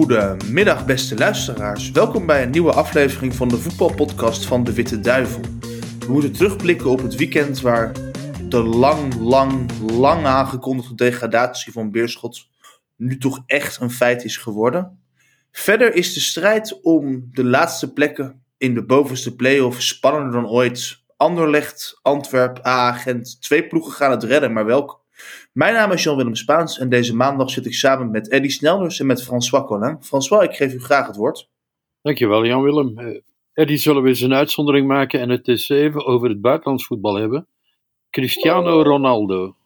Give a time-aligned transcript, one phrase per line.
[0.00, 1.90] Goedemiddag, beste luisteraars.
[1.90, 5.40] Welkom bij een nieuwe aflevering van de voetbalpodcast van de Witte Duivel.
[5.98, 7.92] We moeten terugblikken op het weekend waar
[8.48, 12.48] de lang, lang, lang aangekondigde degradatie van Beerschot
[12.96, 14.98] nu toch echt een feit is geworden.
[15.52, 21.02] Verder is de strijd om de laatste plekken in de bovenste play-off spannender dan ooit.
[21.16, 23.42] Anderlecht, Antwerp, AA Gent.
[23.42, 25.00] Twee ploegen gaan het redden, maar welk?
[25.52, 29.06] Mijn naam is Jan-Willem Spaans en deze maandag zit ik samen met Eddy Snelders en
[29.06, 29.96] met François Collin.
[30.00, 31.48] François, ik geef u graag het woord.
[32.02, 32.98] Dankjewel Jan-Willem.
[32.98, 33.20] Uh,
[33.52, 37.14] Eddy, zullen we eens een uitzondering maken en het eens even over het buitenlands voetbal
[37.14, 37.46] hebben.
[38.10, 39.56] Cristiano Ronaldo,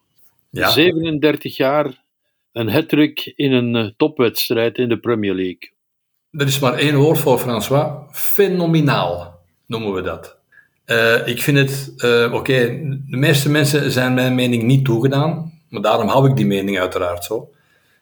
[0.49, 0.69] ja.
[0.69, 2.03] 37 jaar,
[2.51, 5.73] een hat in een uh, topwedstrijd in de Premier League.
[6.31, 7.91] Er is maar één woord voor François.
[8.11, 10.39] Fenomenaal noemen we dat.
[10.85, 12.53] Uh, ik vind het, uh, oké,
[13.07, 17.23] de meeste mensen zijn mijn mening niet toegedaan, maar daarom hou ik die mening uiteraard
[17.23, 17.49] zo.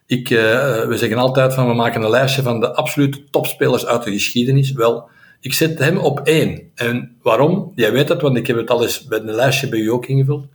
[0.05, 0.39] Ik, uh,
[0.85, 4.71] we zeggen altijd van we maken een lijstje van de absolute topspelers uit de geschiedenis.
[4.71, 6.71] Wel, ik zet hem op één.
[6.75, 7.71] En waarom?
[7.75, 10.05] Jij weet het, want ik heb het al eens bij een lijstje bij u ook
[10.05, 10.45] ingevuld.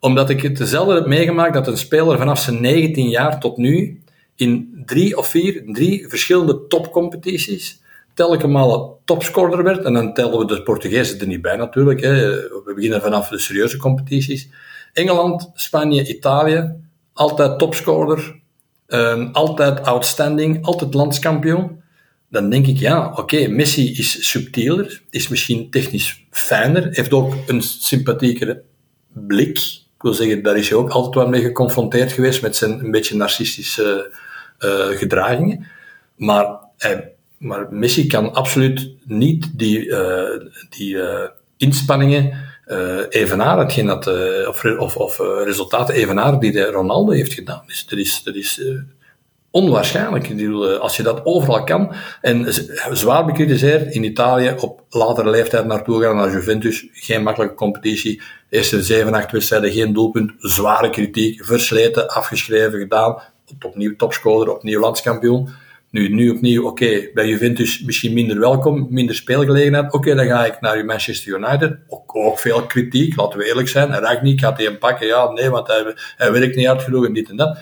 [0.00, 4.02] Omdat ik het dezelfde heb meegemaakt dat een speler vanaf zijn 19 jaar tot nu
[4.36, 7.82] in drie of vier, drie verschillende topcompetities
[8.14, 9.84] telkens malen topscorer werd.
[9.84, 12.00] En dan tellen we de Portugezen er niet bij natuurlijk.
[12.00, 12.30] Hè.
[12.64, 14.48] We beginnen vanaf de serieuze competities.
[14.92, 16.72] Engeland, Spanje, Italië,
[17.12, 18.40] altijd topscorer,
[18.86, 21.82] um, altijd outstanding, altijd landskampioen.
[22.28, 27.62] Dan denk ik, ja, oké, Messi is subtieler, is misschien technisch fijner, heeft ook een
[27.62, 28.62] sympathiekere
[29.12, 29.58] blik.
[29.94, 32.90] Ik wil zeggen, daar is hij ook altijd wel mee geconfronteerd geweest met zijn een
[32.90, 34.16] beetje narcistische
[34.58, 35.66] uh, gedragingen.
[36.16, 40.40] Maar hij maar Messi kan absoluut niet die, uh,
[40.70, 42.32] die uh, inspanningen
[42.66, 44.06] uh, evenaren, hetgeen dat,
[44.48, 47.62] of, of, of resultaten evenaren die de Ronaldo heeft gedaan.
[47.66, 48.62] Dus dat is, dat is
[49.50, 50.30] onwaarschijnlijk.
[50.80, 52.46] Als je dat overal kan, en
[52.92, 58.82] zwaar bekritiseerd in Italië, op latere leeftijd naartoe gaan naar Juventus, geen makkelijke competitie, eerste
[58.82, 63.22] zeven, acht wedstrijden, geen doelpunt, zware kritiek, versleten, afgeschreven, gedaan,
[63.64, 65.48] opnieuw topscorer, opnieuw landskampioen
[65.94, 69.92] nu, nu opnieuw, oké, bij Juventus misschien minder welkom, minder speelgelegenheid.
[69.92, 71.76] Oké, dan ga ik naar Manchester United.
[71.88, 73.92] Ook, veel kritiek, laten we eerlijk zijn.
[73.92, 75.66] Ragnik gaat hij hem pakken, ja, nee, want
[76.16, 77.58] hij, werkt niet hard genoeg en dit en dat.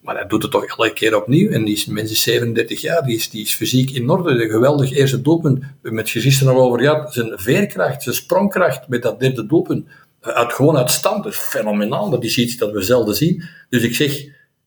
[0.00, 1.50] Maar hij doet het toch elke keer opnieuw.
[1.50, 4.30] En die is, mensen 37 jaar, die is, die is fysiek in orde.
[4.30, 5.64] Een geweldig eerste doelpunt.
[5.82, 7.12] Met je gisteren nog over gehad.
[7.12, 9.86] Zijn veerkracht, zijn sprongkracht met dat derde doelpunt.
[10.20, 11.24] Uit, gewoon uit stand.
[11.24, 12.10] Dat fenomenaal.
[12.10, 13.44] Dat is iets dat we zelden zien.
[13.68, 14.24] Dus ik zeg,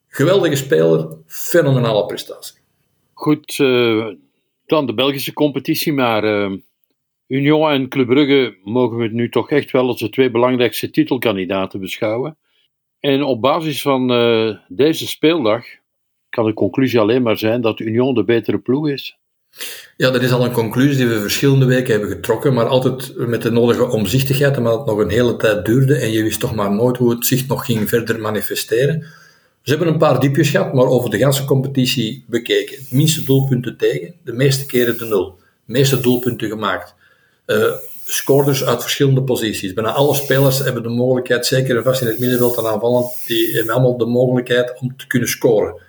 [0.08, 2.58] geweldige speler, fenomenale prestatie.
[3.18, 3.56] Goed,
[4.66, 6.56] dan de Belgische competitie, maar uh,
[7.26, 11.80] Union en Club Brugge mogen we nu toch echt wel als de twee belangrijkste titelkandidaten
[11.80, 12.38] beschouwen.
[13.00, 15.64] En op basis van uh, deze speeldag
[16.28, 19.18] kan de conclusie alleen maar zijn dat Union de betere ploeg is.
[19.96, 23.42] Ja, dat is al een conclusie die we verschillende weken hebben getrokken, maar altijd met
[23.42, 26.72] de nodige omzichtigheid, omdat het nog een hele tijd duurde en je wist toch maar
[26.72, 29.06] nooit hoe het zich nog ging verder manifesteren.
[29.68, 32.78] Ze hebben een paar diepjes gehad, maar over de hele competitie bekeken.
[32.90, 35.38] Minste doelpunten tegen, de meeste keren de nul.
[35.66, 36.94] De meeste doelpunten gemaakt.
[37.46, 37.72] Uh,
[38.04, 39.72] scoorders uit verschillende posities.
[39.72, 43.54] Bijna alle spelers hebben de mogelijkheid, zeker en vast in het middenveld en aanvallend, die
[43.54, 45.80] hebben allemaal de mogelijkheid om te kunnen scoren.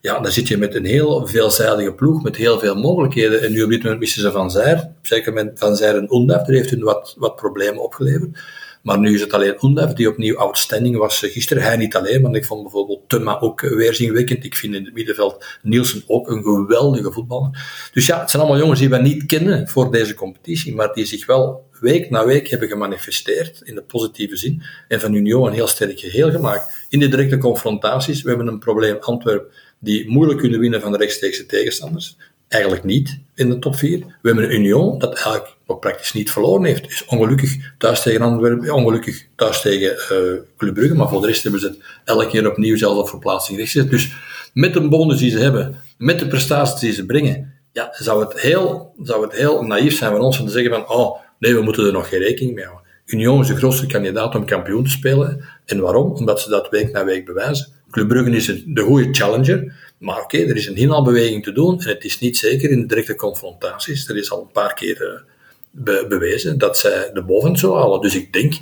[0.00, 3.42] Ja, dan zit je met een heel veelzijdige ploeg, met heel veel mogelijkheden.
[3.42, 4.88] En nu op dit moment missen ze Van Zijr.
[5.02, 8.38] Zeker met Van Zijr en Ondaf, daar heeft hun wat, wat problemen opgeleverd.
[8.82, 11.62] Maar nu is het alleen Undaf die opnieuw outstanding was gisteren.
[11.62, 14.44] Hij niet alleen, want ik vond bijvoorbeeld Thuma ook weerzinwekkend.
[14.44, 17.88] Ik vind in het middenveld Nielsen ook een geweldige voetballer.
[17.92, 21.04] Dus ja, het zijn allemaal jongens die we niet kennen voor deze competitie, maar die
[21.04, 25.52] zich wel week na week hebben gemanifesteerd in de positieve zin en van Union een
[25.52, 26.86] heel sterk geheel gemaakt.
[26.88, 30.98] In de directe confrontaties, we hebben een probleem Antwerpen die moeilijk kunnen winnen van de
[30.98, 32.16] rechtstreekse tegenstanders
[32.48, 33.98] eigenlijk niet in de top 4.
[33.98, 36.86] We hebben een Union dat eigenlijk nog praktisch niet verloren heeft.
[36.86, 41.42] Is ongelukkig thuis tegen Antwerpen, ongelukkig thuis tegen uh, Club Brugge, maar voor de rest
[41.42, 43.88] hebben ze het elke keer opnieuw zelf op verplaatsing.
[43.90, 44.12] Dus
[44.52, 48.40] met de bonus die ze hebben, met de prestaties die ze brengen, ja, zou het
[48.40, 51.62] heel, zou het heel naïef zijn van ons om te zeggen van, oh, nee, we
[51.62, 52.86] moeten er nog geen rekening mee houden.
[53.04, 55.44] Union is de grootste kandidaat om kampioen te spelen.
[55.64, 56.12] En waarom?
[56.12, 57.72] Omdat ze dat week na week bewijzen.
[57.90, 61.88] Club Brugge is de goede challenger, maar oké, er is een inhaalbeweging te doen en
[61.88, 64.08] het is niet zeker in de directe confrontaties.
[64.08, 65.24] Er is al een paar keer
[65.72, 68.00] uh, bewezen dat zij de boven zo halen.
[68.00, 68.54] Dus ik denk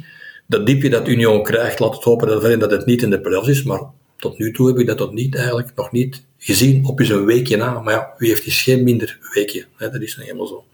[0.47, 3.49] dat diepje dat Union krijgt, laat het hopen dat, dat het niet in de playoffs
[3.49, 3.83] is, maar
[4.17, 7.25] tot nu toe heb ik dat nog niet, eigenlijk nog niet gezien op eens een
[7.25, 7.81] weekje na.
[7.81, 9.67] Maar ja, wie heeft dus geen minder weekje?
[9.77, 9.91] Hè?
[9.91, 10.65] Dat is nou helemaal zo.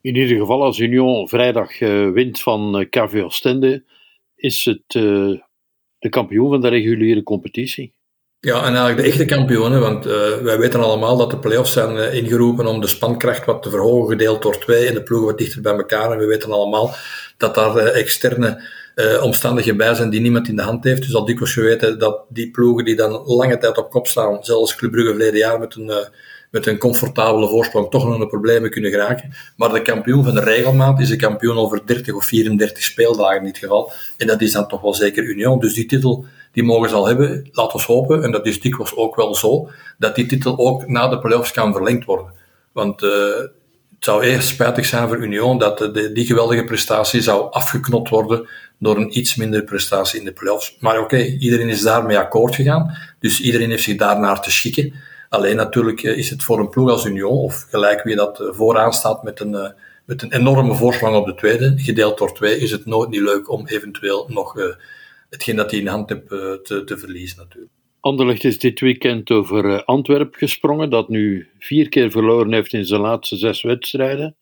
[0.00, 3.84] In ieder geval, als Union vrijdag uh, wint van uh, KV Oostende,
[4.36, 4.82] is het
[5.98, 7.92] de kampioen van de reguliere competitie.
[8.44, 10.12] Ja, en eigenlijk de echte kampioenen, want uh,
[10.42, 14.08] wij weten allemaal dat de play-offs zijn uh, ingeroepen om de spankracht wat te verhogen,
[14.08, 16.12] gedeeld door twee en de ploegen wat dichter bij elkaar.
[16.12, 16.94] En we weten allemaal
[17.36, 18.62] dat daar uh, externe
[19.22, 21.02] omstandigheden bij zijn die niemand in de hand heeft.
[21.02, 24.74] Dus al dikwijls weten dat die ploegen die dan lange tijd op kop staan, zelfs
[24.74, 25.92] Club Brugge verleden jaar met een,
[26.50, 29.34] met een comfortabele voorsprong, toch nog in de problemen kunnen geraken.
[29.56, 33.44] Maar de kampioen van de regelmaat is de kampioen over 30 of 34 speeldagen in
[33.44, 33.92] dit geval.
[34.16, 35.60] En dat is dan toch wel zeker Union.
[35.60, 37.48] Dus die titel die mogen ze al hebben.
[37.52, 41.08] Laten we hopen, en dat is dikwijls ook wel zo, dat die titel ook na
[41.08, 42.32] de playoffs kan verlengd worden.
[42.72, 43.10] Want uh,
[44.02, 48.48] het zou eerst spijtig zijn voor Union dat de, die geweldige prestatie zou afgeknot worden
[48.78, 50.76] door een iets minder prestatie in de playoffs.
[50.80, 54.94] Maar oké, iedereen is daarmee akkoord gegaan, dus iedereen heeft zich daarnaar te schikken.
[55.28, 58.46] Alleen natuurlijk eh, is het voor een ploeg als Union, of gelijk wie dat eh,
[58.50, 59.74] vooraan staat met een,
[60.04, 63.50] met een enorme voorsprong op de tweede, gedeeld door twee, is het nooit niet leuk
[63.50, 64.54] om eventueel nog
[65.32, 67.72] hetgeen dat hij in hand hebt eh, te, te verliezen natuurlijk.
[68.00, 72.84] Anderlecht is dit weekend over uh, Antwerp gesprongen, dat nu vier keer verloren heeft in
[72.84, 74.36] zijn laatste zes wedstrijden.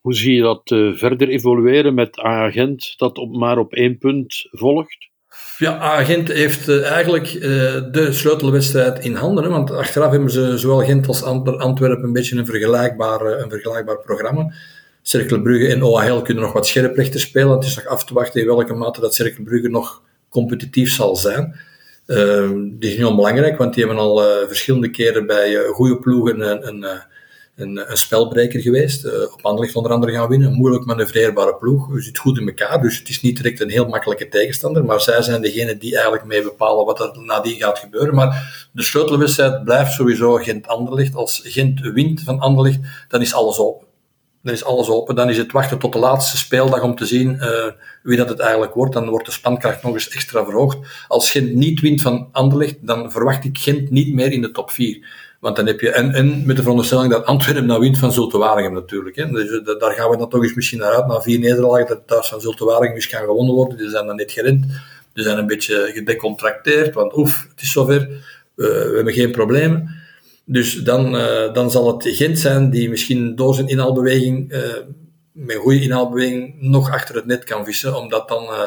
[0.00, 4.46] Hoe zie je dat uh, verder evolueren met Agent dat op, maar op één punt
[4.50, 5.08] volgt?
[5.58, 7.32] Ja, Agent heeft eigenlijk
[7.92, 9.50] de sleutelwedstrijd in handen.
[9.50, 14.52] Want achteraf hebben ze zowel Gent als Antwerpen een beetje een vergelijkbaar, een vergelijkbaar programma.
[15.02, 17.50] Cercle Brugge en OHL kunnen nog wat scherp rechter spelen.
[17.50, 21.16] Het is nog af te wachten in welke mate dat Cercle Brugge nog competitief zal
[21.16, 21.56] zijn.
[22.06, 25.98] Uh, die is niet onbelangrijk, want die hebben al uh, verschillende keren bij uh, goede
[25.98, 27.00] ploegen een, een, eh,
[27.88, 29.30] een spelbreker geweest.
[29.32, 30.48] op Anderlecht onder andere gaan winnen.
[30.48, 31.88] Een moeilijk manoeuvreerbare ploeg.
[31.90, 34.84] U zit goed in elkaar, dus het is niet direct een heel makkelijke tegenstander.
[34.84, 38.14] Maar zij zijn degene die eigenlijk mee bepalen wat er nadien gaat gebeuren.
[38.14, 41.14] Maar de sleutelwedstrijd blijft sowieso Gent-Anderlecht.
[41.14, 42.78] Als Gent wint van Anderlecht,
[43.08, 43.85] dan is alles open
[44.46, 45.14] dan is alles open.
[45.14, 47.66] Dan is het wachten tot de laatste speeldag om te zien uh,
[48.02, 48.92] wie dat het eigenlijk wordt.
[48.92, 50.78] Dan wordt de spankracht nog eens extra verhoogd.
[51.08, 54.70] Als Gent niet wint van Anderlecht, dan verwacht ik Gent niet meer in de top
[54.70, 55.24] 4.
[55.40, 58.38] Want dan heb je, en, en met de veronderstelling dat Antwerpen nou wint van Zulte
[58.72, 59.16] natuurlijk.
[59.16, 59.28] Hè.
[59.28, 61.06] Dus uh, daar gaan we dan toch eens misschien naar uit.
[61.06, 63.78] Na vier nederlagen dat thuis van Zulte eens kan gewonnen worden.
[63.78, 64.66] Die zijn dan net gerend.
[65.12, 68.00] Die zijn een beetje gedecontracteerd, want oef, het is zover.
[68.00, 70.04] Uh, we hebben geen problemen.
[70.48, 74.60] Dus dan, uh, dan zal het Gent zijn die misschien door zijn inhaalbeweging, uh,
[75.32, 78.62] met goede inhaalbeweging, nog achter het net kan vissen, omdat dan uh,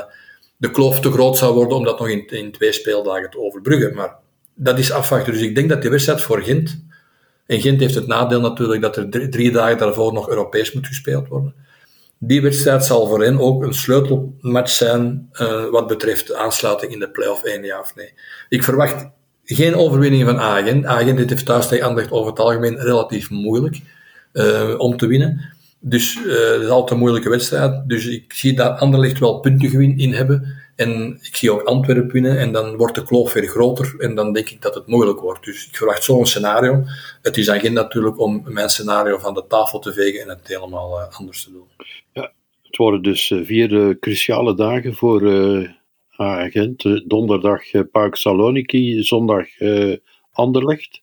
[0.57, 3.95] de kloof te groot zou worden om dat nog in, in twee speeldagen te overbruggen.
[3.95, 4.15] Maar
[4.53, 5.33] dat is afwachten.
[5.33, 6.83] Dus ik denk dat die wedstrijd voor Gent,
[7.45, 11.27] en Gent heeft het nadeel natuurlijk dat er drie, dagen daarvoor nog Europees moet gespeeld
[11.27, 11.53] worden.
[12.17, 15.29] Die wedstrijd zal voor hen ook een sleutelmatch zijn
[15.71, 18.13] wat betreft aansluiting in de play-off, één ja of nee.
[18.49, 19.09] Ik verwacht
[19.55, 20.85] geen overwinning van Agent.
[20.85, 23.81] Agent heeft thuis tegen Anderlecht over het algemeen relatief moeilijk
[24.33, 25.53] uh, om te winnen.
[25.79, 27.89] Dus uh, het is altijd een moeilijke wedstrijd.
[27.89, 30.57] Dus ik zie daar Anderlecht wel punten in hebben.
[30.75, 32.37] En ik zie ook Antwerpen winnen.
[32.37, 33.95] En dan wordt de kloof weer groter.
[33.97, 35.45] En dan denk ik dat het moeilijk wordt.
[35.45, 36.83] Dus ik verwacht zo'n scenario.
[37.21, 40.99] Het is aan natuurlijk om mijn scenario van de tafel te vegen en het helemaal
[40.99, 41.67] uh, anders te doen.
[42.13, 42.31] Ja,
[42.63, 45.21] het worden dus vier cruciale dagen voor
[47.07, 49.95] donderdag uh, Park Saloniki, zondag uh,
[50.35, 51.01] Anderlecht.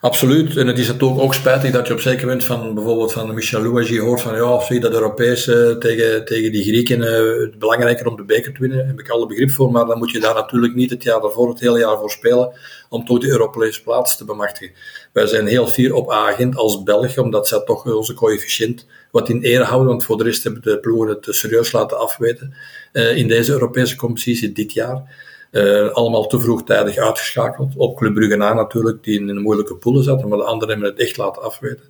[0.00, 0.56] Absoluut.
[0.56, 3.62] En het is natuurlijk ook spijtig dat je op zeker moment van bijvoorbeeld van Michel
[3.62, 8.24] Louagie hoort van ja, zie dat Europese tegen, tegen die Grieken uh, belangrijker om de
[8.24, 8.86] beker te winnen.
[8.86, 11.48] Heb ik alle begrip voor, maar dan moet je daar natuurlijk niet het jaar daarvoor,
[11.48, 12.52] het hele jaar voor spelen
[12.88, 14.74] om toch de Europese plaats te bemachtigen.
[15.12, 19.42] Wij zijn heel fier op agent als Belg, omdat zij toch onze coëfficiënt wat in
[19.42, 22.54] ere houden, want voor de rest hebben de ploegen het serieus laten afweten
[22.92, 25.30] uh, in deze Europese competitie dit jaar.
[25.52, 27.72] Uh, allemaal te vroegtijdig uitgeschakeld.
[27.76, 30.90] Op Club Brugge na natuurlijk, die in een moeilijke poelen zaten, maar de anderen hebben
[30.90, 31.84] het echt laten afweten.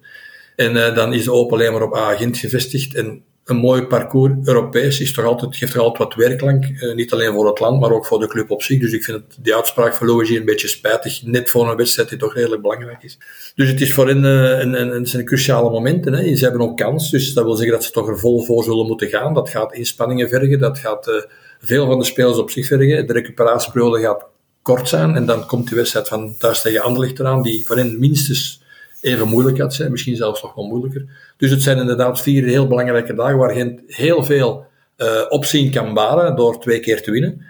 [0.57, 2.95] En uh, dan is Open alleen maar op agent gevestigd.
[2.95, 6.65] En een mooi parcours, Europees, is toch altijd, geeft toch altijd wat werklank.
[6.65, 8.81] Uh, niet alleen voor het land, maar ook voor de club op zich.
[8.81, 11.23] Dus ik vind het, die uitspraak van Louis een beetje spijtig.
[11.23, 13.19] Net voor een wedstrijd die toch redelijk belangrijk is.
[13.55, 16.13] Dus het is voor hen een, een, een, een, cruciale momenten.
[16.13, 16.37] Hè.
[16.37, 18.87] Ze hebben ook kans, dus dat wil zeggen dat ze toch er vol voor zullen
[18.87, 19.35] moeten gaan.
[19.35, 21.27] Dat gaat inspanningen vergen, dat gaat
[21.63, 23.07] veel van de spelers op zich vergen.
[23.07, 24.27] De recuperatieperiode gaat
[24.63, 27.99] kort zijn en dan komt die wedstrijd van thuis tegen Anderlecht eraan, die voor hen
[27.99, 28.63] minstens
[29.01, 31.05] even moeilijk gaat zijn, misschien zelfs nog wel moeilijker.
[31.37, 34.67] Dus het zijn inderdaad vier heel belangrijke dagen waar Gent heel veel
[34.97, 37.47] uh, opzien kan baren door twee keer te winnen.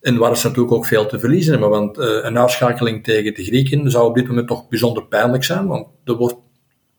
[0.00, 3.44] En waar ze natuurlijk ook veel te verliezen hebben, want uh, een uitschakeling tegen de
[3.44, 6.34] Grieken zou op dit moment toch bijzonder pijnlijk zijn, want er wordt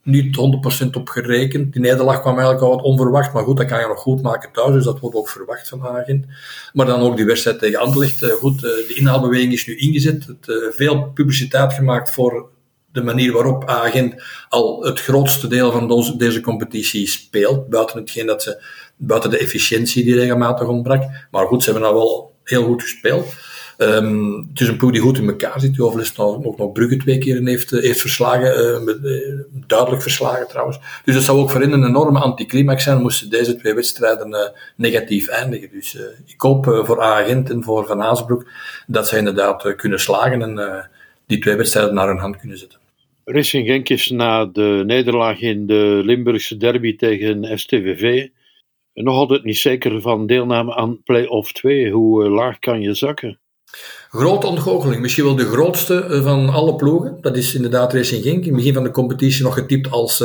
[0.04, 0.38] niet
[0.86, 1.74] 100% op gerekend.
[1.74, 4.52] Die nederlaag kwam eigenlijk al wat onverwacht, maar goed, dat kan je nog goed maken
[4.52, 6.30] thuis, dus dat wordt ook verwacht van Hagen.
[6.74, 8.22] Maar dan ook die wedstrijd tegen Anderlecht.
[8.22, 10.26] Uh, goed, de inhaalbeweging is nu ingezet.
[10.26, 12.52] Het, veel publiciteit gemaakt voor
[12.92, 18.44] de manier waarop Agent al het grootste deel van deze competitie speelt, buiten hetgeen dat
[18.44, 18.64] ze,
[18.96, 21.04] buiten de efficiëntie die regelmatig ontbrak.
[21.32, 23.34] Maar goed, ze hebben nou wel heel goed gespeeld.
[23.78, 26.72] Ehm, het is een ploeg die goed in elkaar zit, die overigens nog, ook nog
[26.72, 28.52] Brugge twee keer heeft, heeft verslagen,
[29.68, 30.80] duidelijk verslagen trouwens.
[31.06, 35.28] Dus dat zou ook voor hen een enorme anticlimax zijn, moesten deze twee wedstrijden negatief
[35.28, 35.70] eindigen.
[35.72, 38.50] Dus ik hoop voor Agent en voor Van Azenbroek
[38.88, 40.90] dat zij inderdaad kunnen slagen en
[41.26, 42.80] die twee wedstrijden naar hun hand kunnen zetten.
[43.26, 48.28] Racing Genk is na de nederlaag in de Limburgse derby tegen STVV
[48.94, 51.92] nog altijd niet zeker van deelname aan play-off 2.
[51.92, 53.40] Hoe eh, laag kan je zakken?
[54.16, 55.02] Grote ontgoocheling.
[55.02, 57.18] Misschien wel de grootste eh, van alle ploegen.
[57.22, 58.38] Dat is inderdaad Racing Genk.
[58.38, 60.24] In het begin van de competitie nog getypt als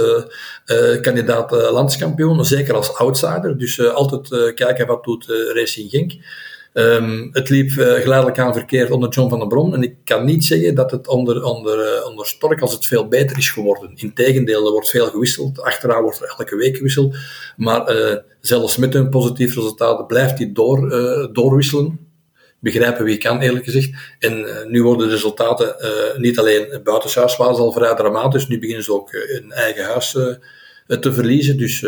[0.67, 2.45] uh, kandidaat landskampioen.
[2.45, 3.59] Zeker als outsider.
[3.59, 6.13] Dus altijd kijken wat doet Racing Genk.
[6.73, 9.75] Um, het liep geleidelijk aan verkeerd onder John van der Bron.
[9.75, 13.39] En ik kan niet zeggen dat het onder, onder, onder Stork als het veel beter
[13.39, 13.91] is geworden.
[13.95, 15.63] Integendeel, er wordt veel gewisseld.
[15.63, 17.17] Achteraan wordt er elke week gewisseld.
[17.57, 17.93] Maar
[18.41, 20.89] zelfs met een positief resultaat blijft hij door,
[21.33, 22.08] doorwisselen.
[22.61, 23.91] Begrijpen wie kan, eerlijk gezegd.
[24.19, 25.77] En nu worden de resultaten
[26.17, 28.49] niet alleen buitenshuis waren al vrij dramatisch.
[28.49, 30.11] Nu beginnen ze ook in eigen huis
[30.87, 31.59] te verliezen.
[31.59, 31.85] Dus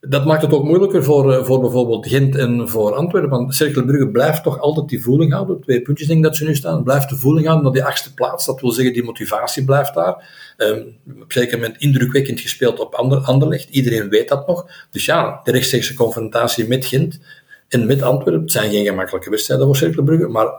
[0.00, 3.30] dat maakt het ook moeilijker voor, eh, voor bijvoorbeeld Gent en voor Antwerpen.
[3.30, 5.60] Want Cercle Brugge blijft toch altijd die voeling houden.
[5.60, 6.84] Twee puntjes denk ik dat ze nu staan.
[6.84, 8.46] Blijft de voeling houden naar die achtste plaats.
[8.46, 10.36] Dat wil zeggen, die motivatie blijft daar.
[10.56, 13.68] Um, op zeker moment indrukwekkend gespeeld op Ander, Anderlecht.
[13.68, 14.70] Iedereen weet dat nog.
[14.90, 17.20] Dus ja, de rechtstreekse confrontatie met Gent
[17.68, 18.42] en met Antwerpen.
[18.42, 20.28] Het zijn geen gemakkelijke wedstrijden voor Cercle Brugge.
[20.28, 20.52] Maar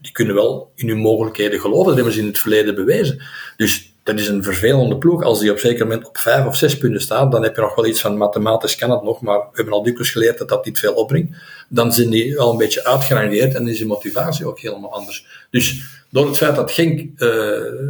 [0.00, 1.86] die kunnen wel in hun mogelijkheden geloven.
[1.86, 3.22] Dat hebben ze in het verleden bewezen.
[3.56, 5.22] Dus dat is een vervelende ploeg.
[5.22, 7.74] Als die op zeker moment op vijf of zes punten staat, dan heb je nog
[7.74, 10.64] wel iets van mathematisch kan het nog, maar we hebben al dikwijls geleerd dat dat
[10.64, 11.36] niet veel opbrengt.
[11.68, 15.46] Dan zijn die al een beetje uitgerangeerd en is die motivatie ook helemaal anders.
[15.50, 17.28] Dus door het feit dat Genk uh,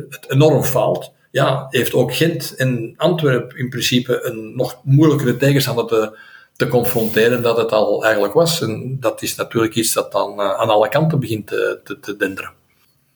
[0.09, 5.87] het enorm faalt, ja, heeft ook Gent en Antwerpen in principe een nog moeilijkere tegenstander
[5.87, 6.19] te,
[6.57, 8.61] te confronteren dat het al eigenlijk was.
[8.61, 12.17] En dat is natuurlijk iets dat dan uh, aan alle kanten begint te, te, te
[12.17, 12.53] denderen.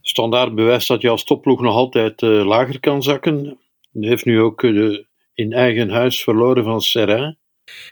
[0.03, 3.59] Standaard bewijst dat je als topploeg nog altijd uh, lager kan zakken.
[3.93, 4.99] heeft nu ook uh,
[5.35, 7.37] in eigen huis verloren van Serrain.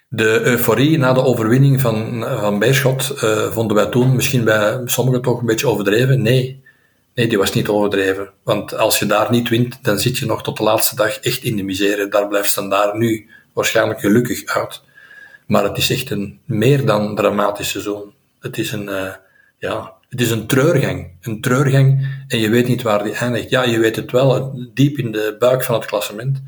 [0.08, 5.22] De euforie na de overwinning van, van Beerschot uh, vonden wij toen misschien bij sommigen
[5.22, 6.22] toch een beetje overdreven.
[6.22, 6.62] Nee,
[7.14, 8.30] nee, die was niet overdreven.
[8.42, 11.44] Want als je daar niet wint, dan zit je nog tot de laatste dag echt
[11.44, 12.08] in de misère.
[12.08, 14.82] Daar blijft Standaard nu waarschijnlijk gelukkig uit.
[15.46, 18.12] Maar het is echt een meer dan dramatisch seizoen.
[18.40, 18.90] Het is een,
[19.58, 21.10] ja, het is een treurgang.
[21.22, 23.50] Een treurgang en je weet niet waar die eindigt.
[23.50, 26.42] Ja, je weet het wel, diep in de buik van het klassement.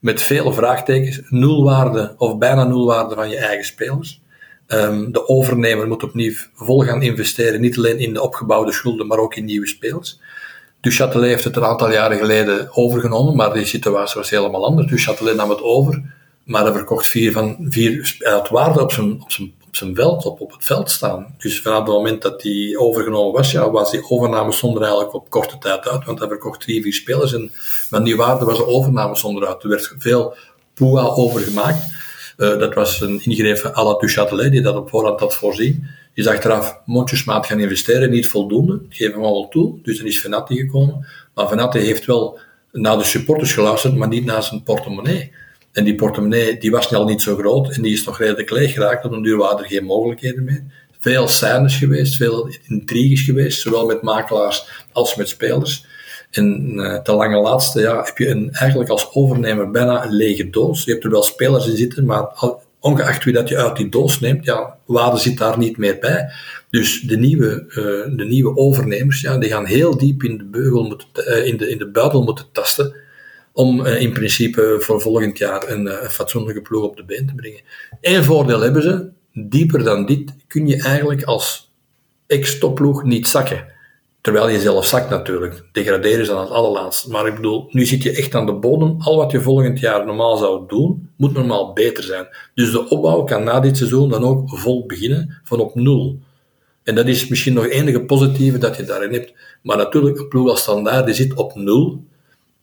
[0.00, 4.20] Met vele vraagtekens, nulwaarde of bijna nulwaarde van je eigen spelers.
[4.68, 9.18] Um, de overnemer moet opnieuw vol gaan investeren, niet alleen in de opgebouwde schulden, maar
[9.18, 10.20] ook in nieuwe spelers.
[10.80, 14.86] Duchatelet heeft het een aantal jaren geleden overgenomen, maar die situatie was helemaal anders.
[14.88, 16.02] Duchatelet nam het over,
[16.44, 20.40] maar hij verkocht vier van vier uit waarde op zijn, op zijn zijn veld, op,
[20.40, 21.34] op het veld staan.
[21.38, 25.30] Dus vanaf het moment dat hij overgenomen was, ja, was die overname zonder eigenlijk op
[25.30, 27.52] korte tijd uit, want hij verkocht drie, vier spelers en
[27.90, 29.62] met die waarde was de overname zonder uit.
[29.62, 30.36] Er werd veel
[30.74, 31.82] poeha over gemaakt.
[32.36, 35.86] Uh, dat was een ingreep à la Duchatelet, die dat op voorhand had voorzien.
[36.14, 39.78] Die is achteraf mondjesmaat gaan investeren, niet voldoende, geven we al toe.
[39.82, 41.06] Dus dan is Venatti gekomen.
[41.34, 42.38] Maar Venatti heeft wel
[42.72, 45.32] naar de supporters geluisterd, maar niet naar zijn portemonnee.
[45.74, 48.72] En die portemonnee die was al niet zo groot en die is nog redelijk leeg
[48.72, 49.04] geraakt.
[49.04, 50.64] Op een duur waren er geen mogelijkheden meer.
[51.00, 55.86] Veel scènes geweest, veel intriges geweest, zowel met makelaars als met spelers.
[56.30, 60.50] En uh, te lange laatste ja, heb je een, eigenlijk als overnemer bijna een lege
[60.50, 60.84] doos.
[60.84, 62.26] Je hebt er wel spelers in zitten, maar
[62.80, 66.30] ongeacht wie dat je uit die doos neemt, ja, waarde zit daar niet meer bij.
[66.70, 70.82] Dus de nieuwe, uh, de nieuwe overnemers, ja, die gaan heel diep in de, beugel
[70.82, 72.94] moeten, uh, in de, in de buidel moeten tasten
[73.54, 77.34] om uh, in principe voor volgend jaar een, uh, fatsoenlijke ploeg op de been te
[77.34, 77.60] brengen.
[78.00, 81.72] Eén voordeel hebben ze, dieper dan dit kun je eigenlijk als
[82.26, 83.72] ex-topploeg niet zakken.
[84.20, 85.64] Terwijl je zelf zakt natuurlijk.
[85.72, 87.10] Degraderen is dan het allerlaatste.
[87.10, 88.96] Maar ik bedoel, nu zit je echt aan de bodem.
[88.98, 92.26] Al wat je volgend jaar normaal zou doen, moet normaal beter zijn.
[92.54, 96.18] Dus de opbouw kan na dit seizoen dan ook vol beginnen, van op nul.
[96.82, 99.32] En dat is misschien nog enige positieve dat je daarin hebt.
[99.62, 102.04] Maar natuurlijk, een ploeg als standaard, die zit op nul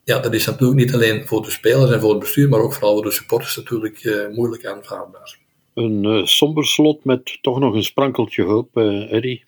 [0.04, 2.74] ja, dat is natuurlijk niet alleen voor de spelers en voor het bestuur, maar ook
[2.74, 5.38] vooral voor de supporters natuurlijk uh, moeilijk aanvaardbaar.
[5.74, 9.44] Een uh, somber slot met toch nog een sprankeltje hoop, uh, Eddie.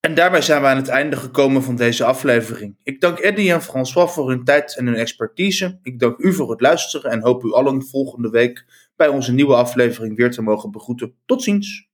[0.00, 2.76] En daarbij zijn we aan het einde gekomen van deze aflevering.
[2.82, 5.78] Ik dank Eddie en François voor hun tijd en hun expertise.
[5.82, 8.64] Ik dank u voor het luisteren en hoop u allen volgende week
[8.96, 11.14] bij onze nieuwe aflevering weer te mogen begroeten.
[11.26, 11.88] Tot ziens!